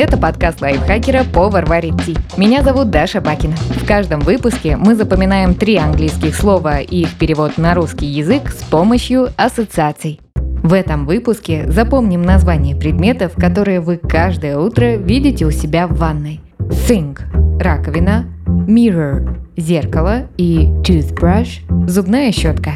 [0.00, 2.16] Это подкаст лайфхакера «Повар варит ти».
[2.36, 3.56] Меня зовут Даша Бакина.
[3.56, 8.62] В каждом выпуске мы запоминаем три английских слова и их перевод на русский язык с
[8.62, 10.20] помощью ассоциаций.
[10.62, 16.42] В этом выпуске запомним названия предметов, которые вы каждое утро видите у себя в ванной.
[16.60, 17.18] Sink–
[17.60, 22.74] раковина, mirror– зеркало и toothbrush– зубная щетка.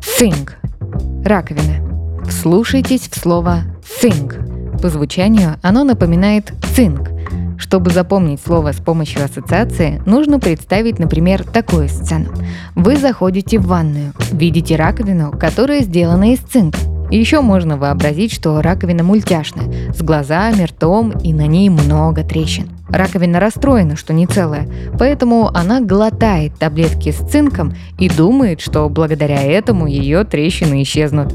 [0.00, 0.50] Sink–
[1.24, 2.22] раковина.
[2.28, 3.62] Вслушайтесь в слово
[4.02, 4.38] sink–
[4.82, 7.08] по звучанию оно напоминает «цинк».
[7.56, 12.30] Чтобы запомнить слово с помощью ассоциации, нужно представить, например, такую сцену.
[12.74, 16.80] Вы заходите в ванную, видите раковину, которая сделана из цинка.
[17.12, 22.68] еще можно вообразить, что раковина мультяшная, с глазами, ртом и на ней много трещин.
[22.88, 24.66] Раковина расстроена, что не целая,
[24.98, 31.32] поэтому она глотает таблетки с цинком и думает, что благодаря этому ее трещины исчезнут.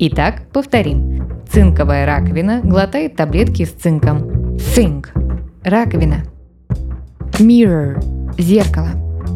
[0.00, 1.28] Итак, повторим.
[1.50, 4.56] Цинковая раковина глотает таблетки с цинком.
[4.58, 5.10] Цинк.
[5.64, 6.22] Раковина.
[7.40, 8.00] Mirror.
[8.38, 8.90] Зеркало.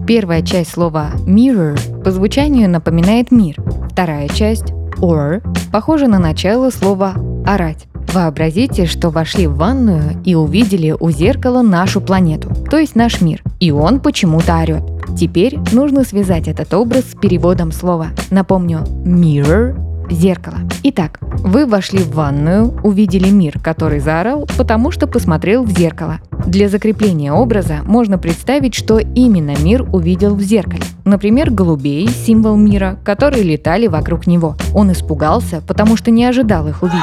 [0.07, 3.57] Первая часть слова mirror по звучанию напоминает мир.
[3.91, 7.87] Вторая часть or похожа на начало слова орать.
[8.13, 13.43] Вообразите, что вошли в ванную и увидели у зеркала нашу планету, то есть наш мир,
[13.59, 14.83] и он почему-то орет.
[15.19, 18.09] Теперь нужно связать этот образ с переводом слова.
[18.31, 19.82] Напомню, mirror
[20.13, 20.59] зеркало.
[20.83, 26.21] Итак, вы вошли в ванную, увидели мир, который заорал, потому что посмотрел в зеркало.
[26.47, 30.85] Для закрепления образа можно представить, что именно мир увидел в зеркале.
[31.05, 34.57] Например, голубей, символ мира, которые летали вокруг него.
[34.75, 37.03] Он испугался, потому что не ожидал их увидеть.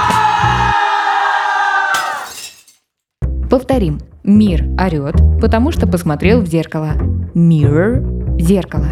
[3.50, 4.00] Повторим.
[4.24, 6.92] Мир орет, потому что посмотрел в зеркало.
[7.34, 8.90] Mirror– зеркало.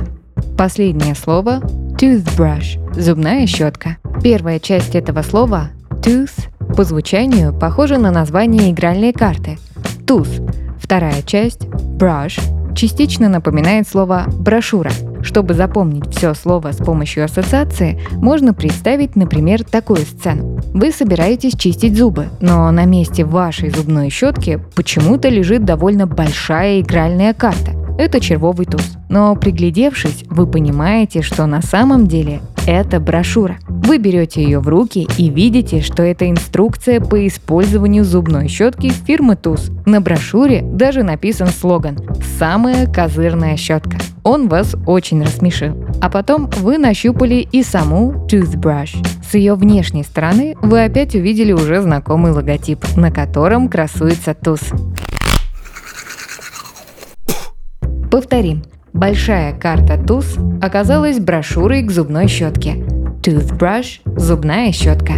[0.58, 1.60] Последнее слово–
[2.00, 3.98] toothbrush– зубная щетка.
[4.24, 5.70] Первая часть этого слова
[6.02, 9.58] tooth по звучанию похожа на название игральной карты
[10.06, 10.52] tooth.
[10.82, 12.40] Вторая часть brush
[12.76, 14.92] частично напоминает слово брошюра.
[15.22, 20.62] Чтобы запомнить все слово с помощью ассоциации, можно представить, например, такую сцену.
[20.74, 27.34] Вы собираетесь чистить зубы, но на месте вашей зубной щетки почему-то лежит довольно большая игральная
[27.34, 27.72] карта.
[27.98, 28.98] Это червовый туз.
[29.10, 33.58] Но приглядевшись, вы понимаете, что на самом деле это брошюра.
[33.88, 39.38] Вы берете ее в руки и видите, что это инструкция по использованию зубной щетки фирмы
[39.38, 39.72] ТУЗ.
[39.86, 41.98] На брошюре даже написан слоган
[42.38, 43.98] «Самая козырная щетка».
[44.24, 45.88] Он вас очень рассмешил.
[46.02, 49.08] А потом вы нащупали и саму toothbrush.
[49.26, 54.60] С ее внешней стороны вы опять увидели уже знакомый логотип, на котором красуется туз.
[58.12, 58.64] Повторим.
[58.92, 62.84] Большая карта ТУЗ оказалась брошюрой к зубной щетке.
[63.28, 65.16] Toothbrush– зубная щетка.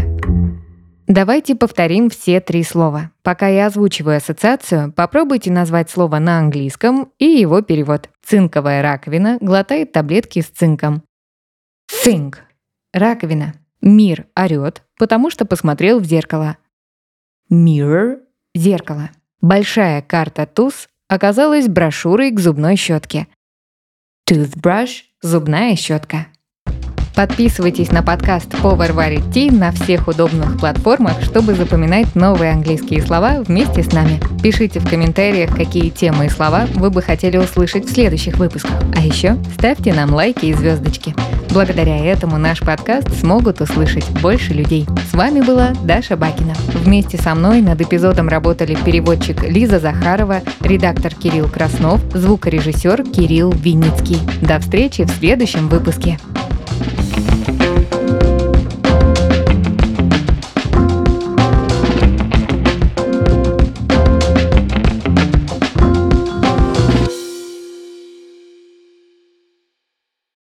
[1.06, 3.12] Давайте повторим все три слова.
[3.22, 8.10] Пока я озвучиваю ассоциацию, попробуйте назвать слово на английском и его перевод.
[8.26, 11.04] Цинковая раковина глотает таблетки с цинком.
[11.88, 12.40] Цинк–
[12.94, 13.54] раковина.
[13.80, 16.58] Мир орет, потому что посмотрел в зеркало.
[17.54, 18.22] Mirror–
[18.56, 19.12] зеркало.
[19.40, 23.28] Большая карта туз оказалась брошюрой к зубной щетке.
[24.28, 26.26] Toothbrush– зубная щетка.
[27.16, 33.42] Подписывайтесь на подкаст «Повар варит ти» на всех удобных платформах, чтобы запоминать новые английские слова
[33.42, 34.20] вместе с нами.
[34.42, 38.72] Пишите в комментариях, какие темы и слова вы бы хотели услышать в следующих выпусках.
[38.96, 41.14] А еще ставьте нам лайки и звездочки.
[41.52, 44.86] Благодаря этому наш подкаст смогут услышать больше людей.
[45.12, 46.54] С вами была Даша Бакина.
[46.74, 54.20] Вместе со мной над эпизодом работали переводчик Лиза Захарова, редактор Кирилл Краснов, звукорежиссер Кирилл Винницкий.
[54.42, 56.20] До встречи в следующем выпуске.